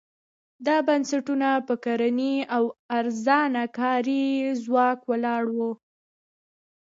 دا 0.65 0.77
بنسټونه 0.87 1.49
پر 1.67 1.75
کرنې 1.85 2.35
او 2.55 2.63
ارزانه 2.97 3.63
کاري 3.79 4.25
ځواک 4.63 4.99
ولاړ 5.09 5.43
وو. 5.57 5.71